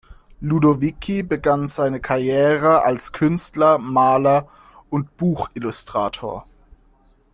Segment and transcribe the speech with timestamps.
[0.39, 4.47] Ludovici begann seine Karriere als Künstler, Maler
[4.89, 6.47] und Buchillustrator.